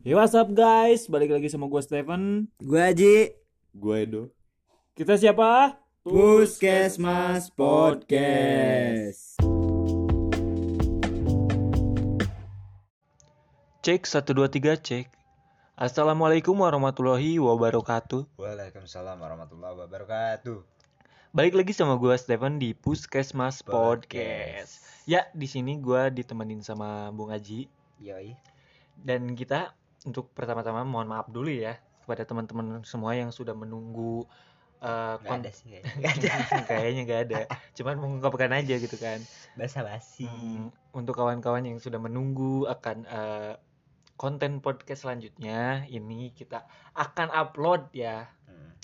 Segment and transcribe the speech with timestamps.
[0.00, 2.48] Hey what's up guys, balik lagi sama gue Steven.
[2.56, 3.36] Gue Aji
[3.76, 4.32] Gue Edo.
[4.96, 5.76] Kita siapa?
[6.00, 9.36] Puskesmas Podcast.
[13.84, 15.12] Cek 123 cek.
[15.76, 18.40] Assalamualaikum warahmatullahi wabarakatuh.
[18.40, 20.64] Waalaikumsalam warahmatullahi wabarakatuh.
[21.36, 27.36] Balik lagi sama gue Steven di Puskesmas Podcast, Ya di sini gue ditemenin sama Bung
[27.36, 27.68] Aji
[28.00, 28.32] Yoi.
[28.96, 29.76] Dan kita
[30.08, 34.24] untuk pertama-tama mohon maaf dulu ya Kepada teman-teman semua yang sudah menunggu
[34.80, 37.40] eh, Gak ada sih kayaknya Gak ada Kayaknya gak ada
[37.76, 39.20] Cuman mengungkapkan aja gitu kan
[39.60, 43.54] Basa basi Hmm, untuk kawan-kawan yang sudah menunggu akan eh,
[44.20, 48.28] konten podcast selanjutnya, ini kita akan upload ya.
[48.44, 48.76] Hmm.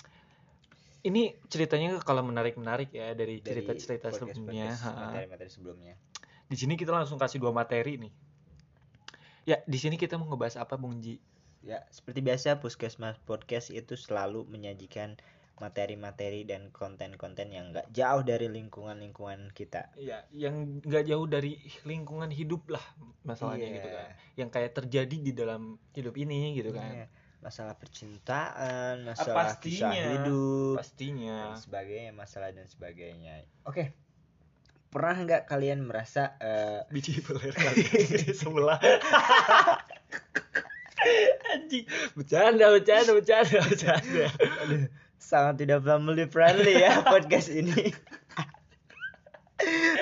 [1.05, 4.73] Ini ceritanya kalau menarik-menarik ya dari cerita-cerita sebelumnya.
[4.73, 5.95] Materi-materi sebelumnya
[6.49, 8.13] Di sini kita langsung kasih dua materi nih.
[9.47, 11.23] Ya, di sini kita mau ngebahas apa, Bung Ji?
[11.63, 15.19] Ya seperti biasa Puskesmas Podcast itu selalu menyajikan
[15.57, 22.29] materi-materi dan konten-konten yang gak jauh dari lingkungan-lingkungan kita Ya, yang nggak jauh dari lingkungan
[22.29, 22.85] hidup lah
[23.25, 23.75] masalahnya Iya.
[23.75, 24.09] gitu kan.
[24.37, 26.93] Yang kayak terjadi di dalam hidup ini gitu kan.
[26.93, 27.07] Iya.
[27.41, 30.07] Masalah percintaan, Ah, masalah kisah pastinya.
[30.13, 31.37] hidup Pastinya.
[31.41, 33.85] dan sebagainya masalah dan sebagainya oke
[34.97, 37.85] pernah nggak kalian merasa eh, biji peler kali
[38.17, 38.81] di sebelah?
[41.53, 41.85] Anjing.
[42.17, 44.27] Bercanda bercanda bercanda bercanda.
[44.65, 44.89] Aduh,
[45.21, 47.93] sangat tidak family friendly ya podcast ini.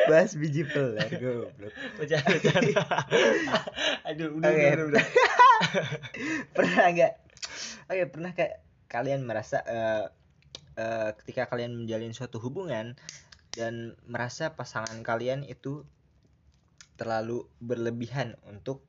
[0.07, 1.11] Bahas biji peler.
[1.11, 1.75] Goblok.
[1.99, 2.87] Bercanda bercanda.
[4.15, 4.63] Aduh udah Oke.
[4.63, 5.07] udah udah,
[6.55, 7.13] pernah nggak?
[7.91, 10.07] Oke pernah kayak kalian merasa eh,
[10.79, 12.95] eh, ketika kalian menjalin suatu hubungan
[13.55, 15.87] dan merasa pasangan kalian itu
[16.95, 18.83] terlalu berlebihan untuk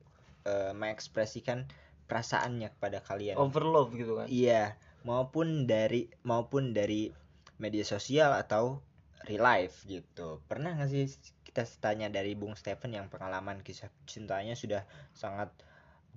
[0.46, 1.66] eh, mengekspresikan
[2.06, 3.34] perasaannya kepada kalian.
[3.38, 4.26] Overlove gitu kan?
[4.30, 7.14] Iya maupun dari maupun dari
[7.62, 8.82] media sosial atau
[9.24, 10.42] real life gitu.
[10.50, 11.06] Pernah nggak sih
[11.46, 14.82] kita tanya dari Bung Stephen yang pengalaman kisah cintanya sudah
[15.14, 15.48] sangat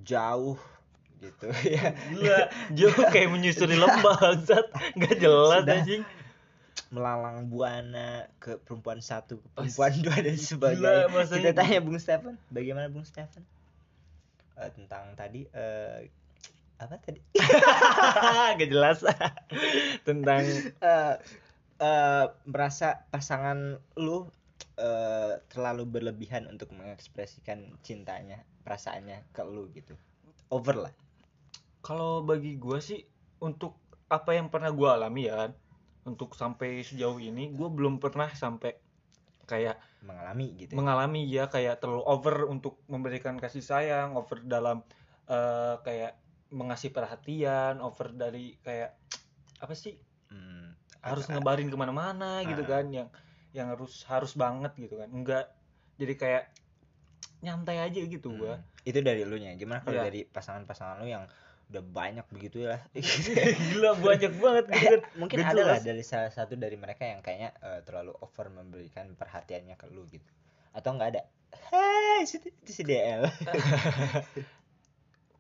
[0.02, 0.58] jauh
[1.22, 1.94] gitu ya?
[2.18, 4.66] Gila jauh kayak menyusuri lembah bangsat.
[4.98, 6.04] Nggak jelas anjing
[6.90, 11.06] melalang buana ke perempuan satu ke perempuan dua dan gila, sebagainya.
[11.14, 12.36] masanya kita tanya Bung Stephen.
[12.50, 13.46] Bagaimana Bung Stephen?
[14.58, 16.10] Eh, tentang tadi eh,
[16.82, 17.22] apa tadi?
[18.58, 19.06] Nggak jelas.
[20.08, 20.44] Tentang
[20.82, 21.16] eh
[21.80, 24.26] eh, merasa pasangan lu
[24.82, 29.94] eh, terlalu berlebihan untuk mengekspresikan cintanya perasaannya ke lu gitu.
[30.50, 30.94] Over lah.
[31.86, 33.06] Kalau bagi gua sih
[33.40, 33.78] untuk
[34.10, 35.52] apa yang pernah gua alami ya kan,
[36.10, 38.74] untuk sampai sejauh ini gua belum pernah sampai
[39.46, 40.78] kayak mengalami gitu ya.
[40.78, 44.82] mengalami ya kayak terlalu over untuk memberikan kasih sayang over dalam
[45.26, 46.18] eh, kayak
[46.50, 48.98] mengasih perhatian over dari kayak
[49.60, 49.94] apa sih
[50.28, 52.70] Hmm, harus agak- ngebarin ke mana-mana gitu Ah.
[52.72, 53.10] kan yang
[53.50, 55.50] yang harus harus banget gitu kan enggak
[55.96, 56.44] jadi kayak
[57.40, 60.06] nyantai aja gitu gua hmm, itu dari lu nya gimana kalau Iya.
[60.06, 61.26] dari pasangan-pasangan lu yang
[61.70, 62.82] udah banyak begitu ya
[63.70, 64.98] gila banyak banget gitu.
[64.98, 68.50] kan mungkin Gak ada lah dari salah satu dari mereka yang kayaknya eh, terlalu over
[68.50, 70.26] memberikan perhatiannya ke lu gitu.
[70.74, 71.22] Atau nggak ada?
[71.70, 73.22] Hei, itu itu si DL.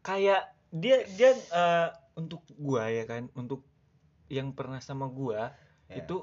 [0.08, 3.66] kayak dia dia eh, untuk gua ya kan untuk
[4.30, 5.54] yang pernah sama gua
[5.90, 6.06] Ya.
[6.06, 6.22] itu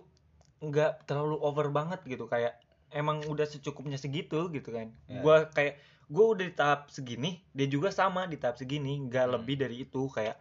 [0.62, 2.31] nggak terlalu over banget gitu.
[2.31, 2.62] Kayak
[2.94, 4.94] emang udah secukupnya segitu gitu kan.
[5.11, 5.19] Ya.
[5.19, 9.34] gua kayak gua udah di tahap segini dia juga sama di tahap segini nggak Hmm.
[9.37, 10.39] lebih dari itu kayak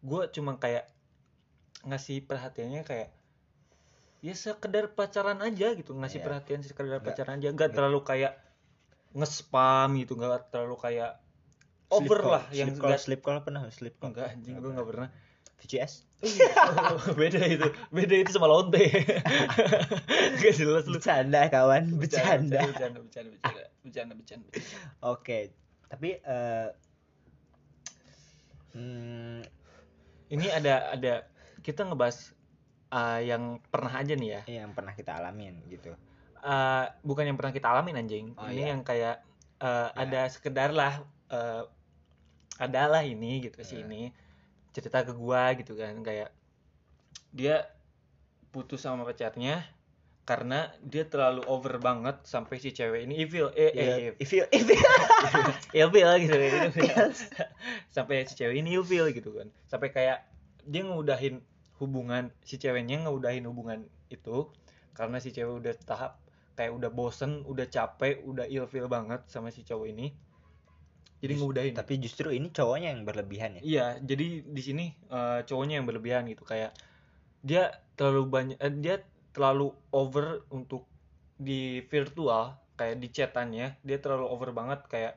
[0.00, 0.86] gua cuma kayak
[1.82, 3.08] ngasih perhatiannya kayak
[4.20, 6.26] ya sekedar pacaran aja gitu ngasih Iya.
[6.28, 8.36] perhatian sekedar pacaran aja nggak terlalu kayak
[9.10, 11.18] nge-spam gitu nggak terlalu kayak
[11.90, 14.08] over lah yang yang sleep call, enggak sleep call pernah sleep call.
[14.14, 15.10] Enggak anjing gua nggak pernah.
[15.60, 16.08] VCS
[17.20, 18.80] beda itu beda itu sama lonte.
[20.40, 20.96] Gak jelas lu.
[20.96, 21.96] Bercanda kawan.
[21.96, 22.60] Bercanda bercanda.
[22.64, 24.14] bercanda bercanda bercanda bercanda
[25.02, 25.38] oke
[25.90, 26.68] tapi eh
[28.74, 29.40] hmm,
[30.30, 31.14] ini ada ada
[31.60, 32.32] kita ngebahas
[32.94, 35.94] uh, yang pernah aja nih ya yang pernah kita alamin gitu
[36.40, 38.72] Uh, bukan yang pernah kita alamin anjing Oh, ini iya.
[38.72, 39.20] yang kayak
[39.60, 40.08] uh, Ya.
[40.08, 41.68] ada sekedar lah uh,
[42.56, 43.84] adalah ini gitu sih Ya.
[43.84, 44.08] ini
[44.72, 46.32] cerita ke gua gitu kan kayak
[47.36, 47.68] dia
[48.56, 49.68] putus sama pacarnya
[50.28, 54.44] karena dia terlalu over banget sampai si cewek ini evil eh, eh Ya, if you
[54.52, 54.78] if you
[55.74, 56.34] ilfil gitu.
[56.38, 56.58] Gitu
[57.94, 59.48] sampai si cewek ini ilfil gitu kan.
[59.66, 60.22] Sampai kayak
[60.62, 61.42] dia ngudahin
[61.82, 64.52] hubungan si ceweknya ngudahin hubungan itu
[64.94, 66.12] karena si cewek udah tahap
[66.54, 70.12] kayak udah bosen udah capek udah ilfil banget sama si cowok ini.
[71.20, 71.72] Jadi Just- ngemudahin.
[71.76, 73.62] tapi justru ini cowoknya yang berlebihan ya?
[73.64, 76.44] Iya, jadi di sini eh, cowoknya yang berlebihan gitu.
[76.44, 76.72] Kayak
[77.40, 78.96] dia terlalu banyak eh, dia
[79.30, 80.86] terlalu over untuk
[81.40, 85.14] di virtual kayak di chatannya dia terlalu over banget kayak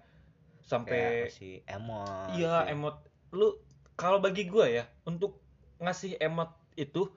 [0.63, 2.75] sampai si emot iya ya.
[2.75, 2.95] emot
[3.35, 3.59] lu
[3.99, 5.39] kalau bagi gua ya untuk
[5.83, 7.11] ngasih emot itu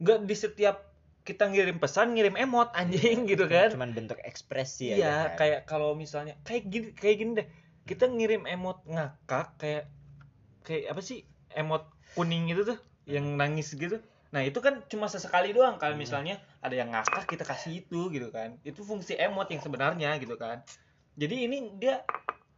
[0.00, 0.76] nggak di setiap
[1.20, 5.36] kita ngirim pesan ngirim emot anjing gitu kan cuman bentuk ekspresi Iya, aja kan.
[5.36, 7.48] kayak kalau misalnya kayak gini kayak gini deh.
[7.80, 9.84] Kita ngirim emot ngakak kayak
[10.62, 11.26] kayak apa sih?
[11.52, 13.98] Emot kuning itu tuh yang nangis gitu.
[14.30, 16.02] Nah, itu kan cuma sesekali doang kalau Hmm.
[16.02, 18.54] misalnya ada yang ngakak kita kasih itu gitu kan.
[18.62, 20.62] Itu fungsi emot yang sebenarnya gitu kan.
[21.14, 22.06] Jadi ini dia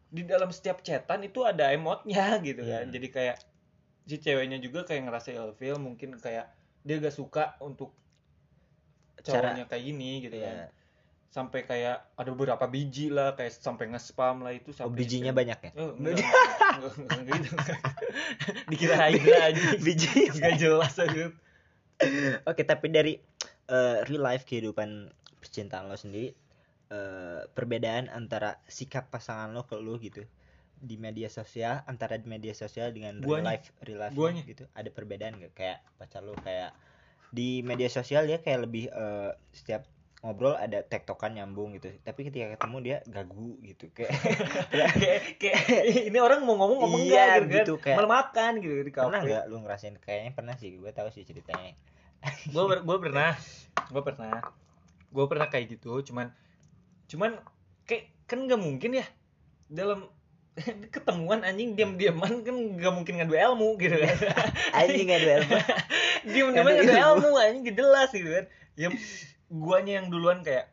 [0.07, 2.85] di dalam setiap chatan itu ada emotnya gitu kan.
[2.85, 2.93] Hmm.
[2.93, 3.37] Jadi kayak
[4.03, 6.51] si ceweknya juga kayak ngerasa ilfeel mungkin kayak
[6.83, 7.95] dia gak suka untuk
[9.17, 10.45] Cara- cowoknya kayak gini gitu Iya.
[10.45, 10.57] kan
[11.33, 15.59] sampai kayak ada beberapa biji lah kayak sampai nge-spam lah itu Oh, sampai bijinya banyak
[15.63, 17.55] ya Oh, enggak, enggak, enggak, enggak gitu.
[18.75, 19.63] Dikira Hydra aja.
[19.79, 21.25] biji Enggak jelas aja.
[22.50, 23.15] Oke, tapi dari
[23.69, 25.11] eh, real life kehidupan
[25.43, 26.31] percintaan lo sendiri,
[26.93, 30.23] eh, perbedaan antara sikap pasangan lo ke lo gitu
[30.83, 33.55] di media sosial antara di media sosial dengan real Guanya.
[33.55, 34.43] life real life Guanya.
[34.43, 36.75] gitu ada perbedaan gak kayak pacar lo kayak
[37.31, 39.87] di media sosial dia kayak lebih eh, setiap
[40.23, 44.15] ngobrol ada tektokan nyambung gitu tapi ketika ketemu dia gagu gitu kayak
[45.03, 45.63] kayak, kayak
[46.07, 47.83] ini orang mau ngomong ngomong Iya, enggak gitu, gitu, kan.
[47.85, 49.27] kayak- Malah makan gitu di pernah kafe.
[49.29, 51.75] nggak lu ngerasain kayaknya pernah sih gue tahu sih ceritanya
[52.55, 53.35] Gue ber, gua pernah.
[53.91, 54.39] Gue pernah.
[55.11, 56.31] Gue pernah kayak gitu, cuman
[57.05, 57.35] cuman
[57.83, 59.07] kayak kan nggak mungkin ya
[59.67, 60.07] dalam
[60.95, 64.17] ketemuan anjing diam-diaman kan nggak mungkin ngadu ilmu gitu kan.
[64.73, 65.57] anjing gak ada ilmu
[66.27, 67.31] diam-diaman Ngadu ngadu ilmu.
[67.37, 68.45] anjing gak jelas gitu kan.
[68.73, 68.89] Ya
[69.53, 70.73] guanya yang duluan kayak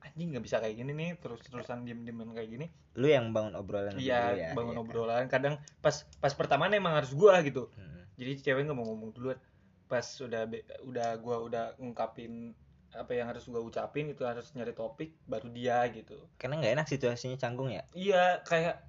[0.00, 2.66] anjing nggak bisa kayak gini nih terus-terusan diam-diaman kayak gini.
[2.94, 4.82] lu yang bangun obrolan Iya, ya, bangun iya.
[4.82, 5.24] obrolan.
[5.26, 7.70] Kadang pas pas pertama emang harus gua gitu.
[7.72, 8.02] Hmm.
[8.14, 9.38] Jadi cewek nggak mau ngomong duluan.
[9.86, 10.46] Pas udah
[10.82, 12.54] udah gua udah ngungkapin
[12.90, 16.16] apa yang harus gua ucapin itu harus nyari topik baru dia gitu.
[16.34, 18.80] karena nggak enak situasinya canggung ya Iya, kayak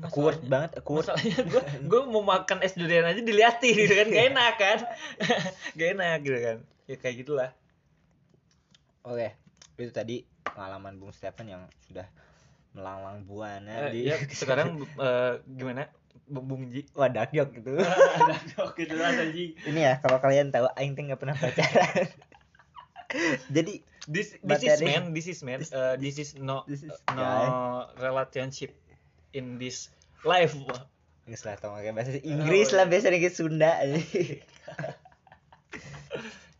[0.00, 4.06] masalahnya- banget Masalahnya gua gua mau makan es durian aja diliatin gitu kan.
[4.08, 4.78] Gak enak kan.
[5.78, 6.58] Gak enak gitu kan.
[6.84, 7.50] Ya kayak gitulah.
[9.04, 9.28] Oke
[9.76, 12.06] itu tadi pengalaman Bung Stephen yang sudah
[12.72, 15.86] melanglang buana Eh, di ya, sekarang eh, gimana?
[16.24, 16.88] Bung Ji.
[16.92, 17.76] wadah yok gitu
[18.58, 19.52] Oke, jelas anjing.
[19.60, 22.08] ini ya kalau kalian tahu Aing teh nggak pernah pacaran
[23.56, 25.64] jadi This this is man, this is man.
[25.64, 27.48] This- Uh, this is no this is no guy.
[27.98, 28.76] relationship
[29.32, 29.88] in this
[30.22, 30.52] life.
[31.24, 33.72] nggak salah tau pakai bahasa Inggris lah biasa kayak Sunda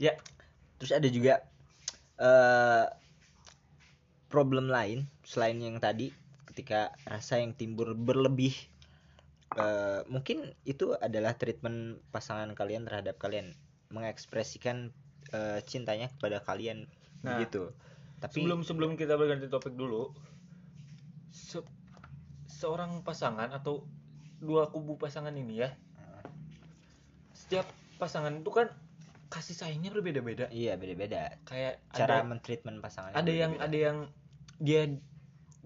[0.00, 0.16] Ya.
[0.76, 1.44] terus ada juga
[2.18, 2.86] eh
[4.30, 6.10] problem lain selain yang tadi
[6.50, 8.54] ketika rasa yang timbul berlebih
[9.54, 13.54] eh mungkin itu adalah treatment pasangan kalian terhadap kalian.
[13.94, 14.90] Mengekspresikan
[15.30, 16.90] eh, cintanya kepada kalian
[17.24, 17.72] Nah, begitu.
[18.20, 20.12] Tapi sebelum sebelum kita berganti topik dulu,
[21.32, 21.64] se-
[22.44, 23.88] seorang pasangan atau
[24.44, 25.72] dua kubu pasangan ini ya,
[27.32, 27.64] setiap
[27.96, 28.68] pasangan itu kan
[29.34, 30.46] kasih sayangnya berbeda-beda.
[30.54, 31.34] iya beda-beda.
[31.42, 33.98] Kayak cara ada mentreatment pasangan ada yang ada yang
[34.62, 34.86] dia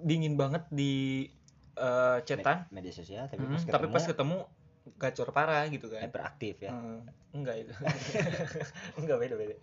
[0.01, 1.29] dingin banget di
[1.77, 4.37] eh, cetan, media sosial tapi Mm, pas ketemu, tapi pas ketemu
[4.97, 6.01] gacor parah gitu kan.
[6.09, 6.73] hyperaktif ya.
[6.73, 7.05] Hmm,
[7.37, 7.73] enggak itu.
[9.01, 9.57] Enggak beda beda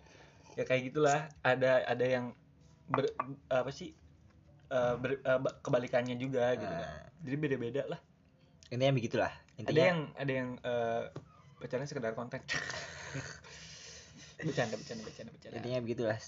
[0.56, 1.20] ya kayak gitulah.
[1.44, 2.32] Ada ada yang
[2.88, 3.12] ber,
[3.52, 3.92] apa sih
[4.72, 6.88] eh, ber- eh, ba- kebalikannya juga gitu kan.
[6.88, 8.00] Nah, jadi beda beda lah.
[8.72, 9.32] Intinya begitulah.
[9.60, 11.02] Ada intinya yang ada yang eh,
[11.60, 12.44] pacarnya sekedar kontak
[14.40, 15.56] bercanda bercanda bercanda bercanda.
[15.58, 16.18] Intinya begitulah.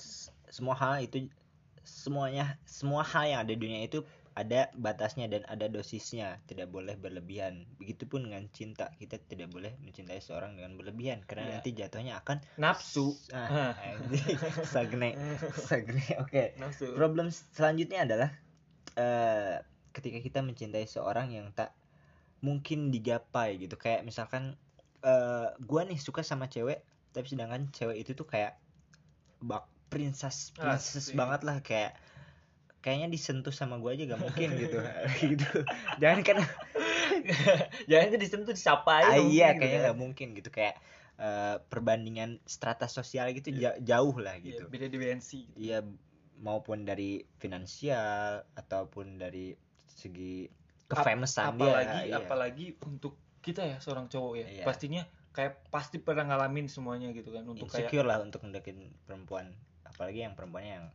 [0.49, 1.29] Semua hal itu
[1.85, 4.05] semuanya semua hal yang ada di dunia itu
[4.39, 6.39] ada batasnya dan ada dosisnya.
[6.47, 7.67] Tidak boleh berlebihan.
[7.83, 8.95] Begitupun dengan cinta.
[8.95, 11.27] Kita tidak boleh mencintai seorang dengan berlebihan.
[11.27, 11.53] Karena Iya.
[11.59, 13.19] nanti jatuhnya akan nafsu.
[13.35, 14.39] Ah, anjing.
[14.73, 15.11] sagne
[15.59, 16.55] sagne oke.
[16.63, 16.95] Nafsu.
[16.95, 18.31] Problem selanjutnya adalah
[18.95, 19.59] eh
[19.91, 21.75] ketika kita mencintai seorang yang tak
[22.39, 23.75] mungkin digapai gitu.
[23.75, 24.55] Kayak misalkan
[25.03, 26.87] eh gua nih suka sama cewek
[27.19, 28.55] tapi sedangkan cewek itu tuh kayak
[29.43, 31.19] bak princess princess Asik.
[31.19, 31.99] banget lah kayak
[32.79, 34.79] kayaknya disentuh sama gua aja gak mungkin gitu
[35.35, 35.67] gitu
[35.99, 36.37] jangan kan
[37.91, 39.85] jangan jadi disentuh disapa ah, aja iya mungkin gitu kayaknya kan.
[39.91, 40.75] nggak mungkin gitu kayak
[41.19, 45.83] eh, perbandingan strata sosial gitu ja- jauh lah Iya, gitu beda dimensi Iya
[46.39, 49.59] maupun dari finansial ataupun dari
[49.91, 50.47] segi
[50.87, 51.67] kefamousan dia.
[51.67, 52.17] apalagi iya.
[52.23, 54.65] apalagi untuk kita ya seorang cowok ya Iya.
[54.65, 55.03] pastinya
[55.39, 59.55] kayak pasti pernah ngalamin semuanya gitu kan untuk kayak insecure lah untuk ngedeketin perempuan
[59.87, 60.87] apalagi yang perempuannya yang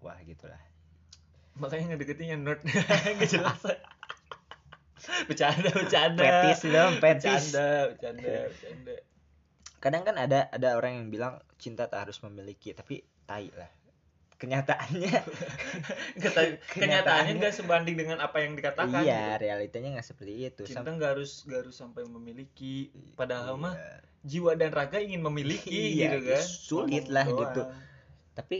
[0.00, 0.56] wah gitulah
[1.60, 2.64] makanya ngedeketin yang nerd.
[3.16, 3.60] Nggak jelas.
[5.28, 6.22] Bercanda bercanda.
[6.24, 7.52] Fetis dong, fetis.
[7.52, 8.94] bercanda bercanda bercanda.
[9.80, 13.68] Kadang kan ada ada orang yang bilang cinta tak harus memiliki tapi tai lah
[14.42, 15.12] kenyataannya
[16.72, 19.44] kenyataannya nggak sebanding dengan apa yang dikatakan iya gitu.
[19.44, 23.62] realitanya nggak seperti itu cinta nggak harus nggak harus sampai memiliki padahal Iya.
[23.62, 23.74] mah
[24.20, 27.40] jiwa dan raga ingin memiliki Iya, gitu kan sulit Ngomong lah doang.
[27.44, 27.62] gitu.
[28.32, 28.58] tapi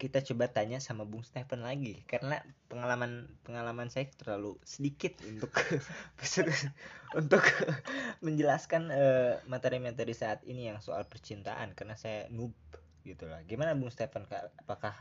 [0.00, 2.40] kita coba tanya sama Bung Stephen lagi karena
[2.72, 5.52] pengalaman pengalaman saya terlalu sedikit untuk
[7.20, 7.44] untuk
[8.24, 12.54] menjelaskan eh, materi-materi saat ini yang soal percintaan karena saya noob
[13.02, 13.40] gitu lah.
[13.44, 14.52] Gimana Bung Stephen Kak?
[14.60, 14.94] Apakah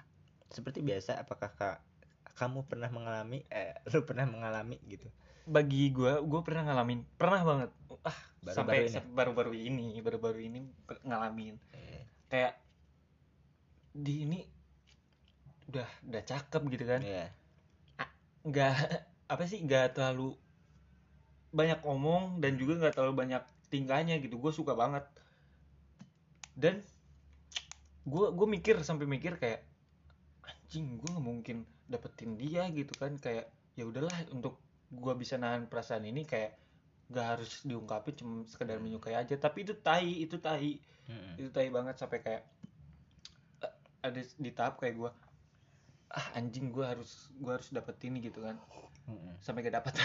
[0.49, 1.77] seperti biasa apakah Kak
[2.33, 5.05] kamu pernah mengalami eh lu pernah mengalami gitu?
[5.49, 7.69] bagi gua gua pernah ngalamin pernah banget
[8.05, 8.93] ah Baru-baru sampai ini?
[8.93, 12.53] sampai baru-baru ini baru-baru ini per- ngalamin Eh, kayak
[13.89, 14.45] di ini
[15.73, 17.25] udah udah cakep gitu kan Iya.
[18.45, 18.73] nggak
[19.25, 20.37] apa sih nggak terlalu
[21.49, 25.01] banyak omong dan juga nggak terlalu banyak tingkahnya gitu gue suka banget
[26.53, 26.81] dan
[28.05, 29.65] gue gue mikir sampai mikir kayak
[30.45, 31.57] anjing gue nggak mungkin
[31.89, 33.17] dapetin dia gitu kan.
[33.19, 36.57] Kayak ya udahlah untuk gue bisa nahan perasaan ini kayak
[37.09, 39.35] nggak harus diungkapin cuma sekedar menyukai aja.
[39.35, 40.79] Tapi itu tai itu tai.
[41.09, 41.41] Mm-mm.
[41.41, 42.45] itu tai banget sampai kayak
[43.65, 43.73] eh,
[44.05, 45.09] ada di tahap kayak gue
[46.13, 48.57] ah anjing gue harus gue harus dapetin ini gitu kan.
[49.09, 49.33] Mm-mm.
[49.41, 49.93] sampai gak dapet.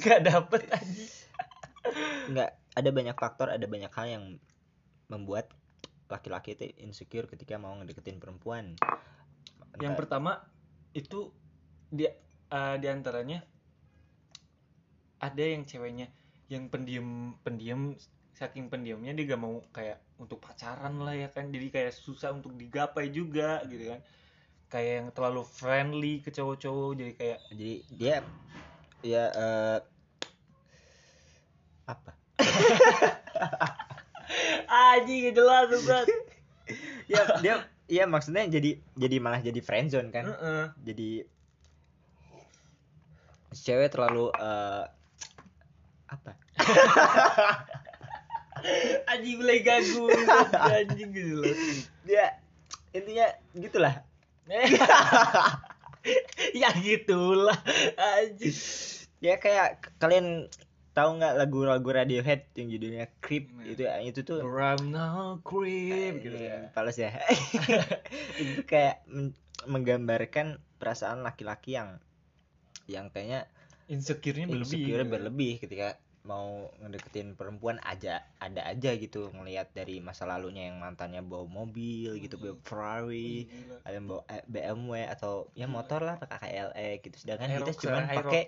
[0.00, 1.12] Gak dapet anjing.
[2.32, 2.50] Nggak
[2.80, 4.24] ada banyak faktor ada banyak hal yang
[5.12, 5.52] membuat
[6.10, 8.74] laki-laki itu insecure ketika mau ngedeketin perempuan.
[9.78, 10.32] Yang Entah- pertama
[10.90, 11.30] itu
[11.92, 12.10] dia
[12.50, 13.46] eh, di antaranya
[15.20, 16.10] ada yang ceweknya
[16.50, 17.94] yang pendiam pendiam
[18.34, 21.52] saking pendiamnya dia gak mau kayak untuk pacaran lah ya kan.
[21.52, 24.00] Jadi kayak susah untuk digapai juga gitu kan.
[24.70, 28.16] Kayak yang terlalu friendly ke cowok-cowok jadi kayak jadi dia
[29.02, 29.78] ya eh,
[31.86, 32.19] apa
[35.30, 36.08] gak jelas banget
[37.10, 37.54] ya dia
[37.90, 40.30] ya maksudnya jadi jadi malah jadi friendzone kan.
[40.30, 40.64] Heeh.
[40.86, 41.26] jadi
[43.50, 44.84] si cewek terlalu eh,
[46.06, 46.30] apa?
[49.10, 50.04] Anjing mulai gagu
[50.52, 51.58] anjing gak jelas
[52.06, 52.38] dia
[52.94, 53.26] intinya
[53.56, 53.94] gitulah.
[56.56, 57.60] Ya gitulah
[58.00, 58.56] anjing.
[59.20, 60.48] Ya kayak kalian
[61.00, 63.64] tahu nggak lagu-lagu Radiohead yang judulnya Creep Nah.
[63.72, 67.16] itu itu tuh I'm no creep gitu ya Pales ya
[68.40, 69.36] itu kayak men-
[69.68, 72.00] menggambarkan perasaan laki-laki yang
[72.88, 73.48] yang kayaknya
[73.86, 80.28] insecure-nya berlebih insecure berlebih ketika mau ngedeketin perempuan aja ada aja gitu ngelihat dari masa
[80.28, 83.48] lalunya yang mantannya bawa mobil gitu bawa Ferrari
[83.88, 85.80] ada yang bawa eh, BMW atau ya Gila.
[85.80, 88.42] motor lah pakai KLE gitu sedangkan kita Aerox, cuma pakai.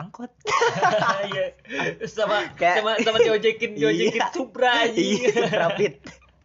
[0.00, 0.32] Angkot.
[1.30, 1.46] Iya.
[2.08, 4.32] sama Kayak- sama sama diojekin diojekin Iya.
[4.32, 6.00] Supra iya rapid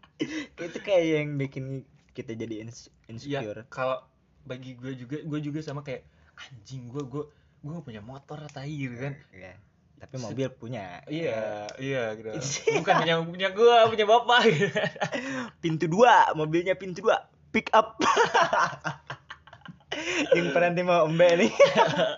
[0.68, 1.66] itu kayak yang bikin
[2.12, 3.64] kita jadi ins- ya insecure.
[3.68, 4.00] kalau
[4.44, 6.04] bagi gue juga gue juga sama kayak
[6.38, 7.24] anjing gue gue
[7.62, 9.14] gue punya motor tai gitu kan.
[9.32, 9.56] Iya.
[9.96, 11.02] tapi mobil punya.
[11.08, 12.30] Iya iya gitu.
[12.78, 14.68] Bukan punya punya gue punya bapak gitu.
[15.60, 17.26] pintu dua mobilnya pintu dua.
[17.50, 17.96] Pick up
[20.38, 21.52] yang penanti mau embe nih.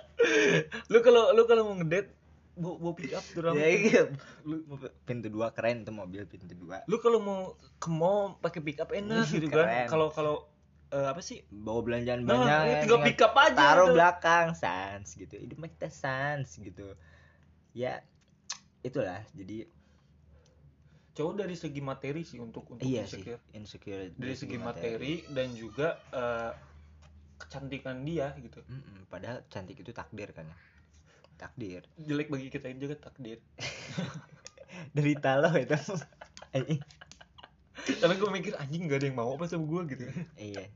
[0.91, 2.11] Lu kalau lu kalau mau ngedate
[2.57, 4.03] bawa, bawa pick up tuh ya, iya.
[4.41, 4.65] lu
[5.05, 6.81] pintu dua keren tuh mobil pintu dua.
[6.89, 7.39] Lu kalau mau
[7.77, 9.85] ke mall pakai pick up enak gitu kan.
[9.85, 10.49] Kalau kalau
[10.89, 11.45] eh, apa sih?
[11.53, 13.95] Bawa belanjaan nah, banyak ya, tinggal pick up aja taruh tuh.
[13.95, 15.37] belakang sans gitu.
[15.37, 16.97] Hidup mah kita sans gitu.
[17.77, 18.01] Ya
[18.81, 19.21] itulah.
[19.37, 19.69] Jadi
[21.13, 23.41] cowok dari segi materi sih untuk untuk iya sih insecure.
[23.57, 25.25] insecure dari segi materi.
[25.29, 26.51] dan juga eh,
[27.37, 28.59] kecantikan dia gitu.
[28.65, 30.57] Mm-mm, padahal cantik itu takdir kan ya?
[31.37, 31.85] Takdir.
[32.01, 33.39] Jelek bagi kita juga takdir.
[34.97, 35.77] Derita lo itu.
[36.53, 36.81] Anjing.
[37.87, 40.03] tapi gue mikir anjing gak ada yang mau apa sama gue gitu.
[40.35, 40.67] Iya.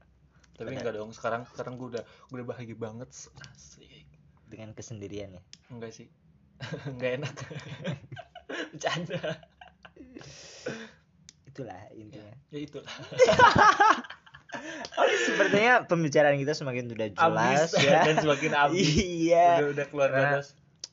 [0.55, 3.09] Tapi enggak dong sekarang sekarang gue udah gue udah bahagia banget.
[3.51, 4.07] Asik.
[4.47, 5.43] Dengan kesendirian ya?
[5.73, 6.07] Enggak sih.
[6.93, 7.35] Enggak enak.
[8.71, 9.21] Bercanda.
[11.49, 12.35] Itulah intinya.
[12.53, 12.95] Ya itulah
[15.27, 20.09] sepertinya pembicaraan kita semakin sudah jelas abis ya dan semakin abis iya udah udah keluar
[20.11, 20.47] Karena- batas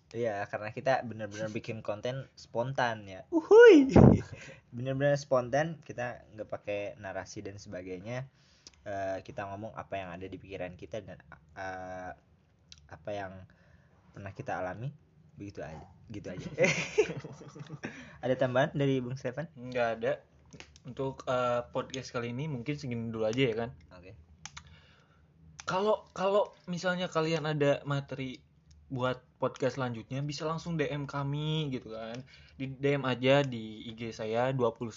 [0.08, 3.28] Iya, karena kita benar-benar bikin konten spontan ya.
[3.28, 3.92] Uhuy.
[4.76, 8.24] Benar-benar spontan, kita nggak pakai narasi dan sebagainya.
[8.88, 11.20] Eh, kita ngomong apa yang ada di pikiran kita dan
[11.60, 12.12] eh,
[12.88, 13.36] apa yang
[14.16, 14.88] pernah kita alami.
[15.36, 16.48] Begitu aja, gitu aja.
[18.24, 19.44] ada tambahan dari Bung Stefan?
[19.60, 20.24] nggak ada
[20.88, 23.70] untuk eh, podcast kali ini mungkin segini dulu aja ya kan?
[23.98, 24.12] Oke.
[25.68, 28.40] kalau kalau misalnya kalian ada materi
[28.88, 32.24] buat podcast selanjutnya bisa langsung DM kami gitu kan?
[32.56, 34.88] Di DM aja di IG saya 21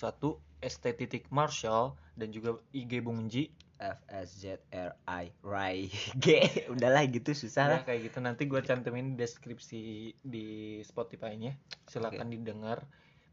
[0.63, 6.39] st titik Marshall dan juga IG Bung Ji F S Z R I Rai G.
[6.73, 7.79] Udahlah gitu susah lah.
[7.81, 8.17] ya kayak gitu.
[8.21, 9.81] Nanti gue cantumin di deskripsi
[10.21, 11.57] di Spotify-nya.
[11.89, 12.85] Silakan didengar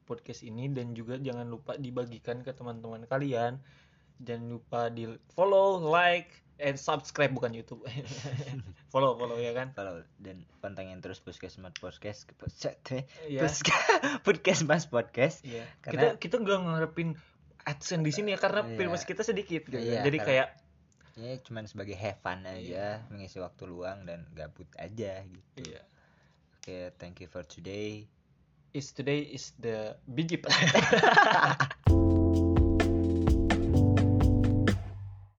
[0.09, 3.61] podcast ini dan juga jangan lupa dibagikan ke teman-teman kalian
[4.19, 5.05] jangan lupa di
[5.37, 7.85] follow like and subscribe bukan YouTube
[8.93, 12.81] follow follow ya kan kalau dan pantengin terus podcast mas podcast podcast
[13.29, 13.47] Iya.
[14.27, 15.63] podcast mas podcast Iya.
[15.85, 17.15] Karena- kita kita nggak ngarepin
[17.63, 18.75] AdSense di sini ya karena Iya.
[18.75, 19.79] viewers kita sedikit gitu.
[19.79, 20.49] Iya, Jadi karena- kayak
[21.19, 25.83] ya cuman sebagai have fun aja mengisi waktu luang dan gabut aja gitu iya.
[26.55, 28.07] oke thank you for today
[28.79, 31.75] Is today is the big part.